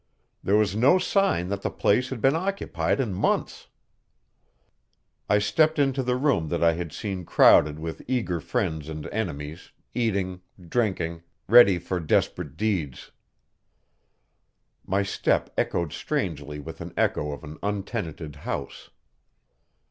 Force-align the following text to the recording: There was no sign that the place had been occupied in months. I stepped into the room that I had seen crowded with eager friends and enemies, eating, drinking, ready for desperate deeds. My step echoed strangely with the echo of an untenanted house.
There 0.41 0.55
was 0.55 0.75
no 0.75 0.97
sign 0.97 1.49
that 1.49 1.61
the 1.61 1.69
place 1.69 2.09
had 2.09 2.21
been 2.21 2.35
occupied 2.35 2.99
in 2.99 3.13
months. 3.13 3.67
I 5.29 5.37
stepped 5.37 5.77
into 5.77 6.01
the 6.01 6.15
room 6.15 6.47
that 6.47 6.63
I 6.63 6.73
had 6.73 6.91
seen 6.91 7.23
crowded 7.23 7.77
with 7.77 8.01
eager 8.07 8.39
friends 8.39 8.89
and 8.89 9.05
enemies, 9.11 9.71
eating, 9.93 10.41
drinking, 10.67 11.21
ready 11.47 11.77
for 11.77 11.99
desperate 11.99 12.57
deeds. 12.57 13.11
My 14.87 15.03
step 15.03 15.51
echoed 15.55 15.93
strangely 15.93 16.57
with 16.59 16.79
the 16.79 16.91
echo 16.97 17.31
of 17.31 17.43
an 17.43 17.59
untenanted 17.61 18.37
house. 18.37 18.89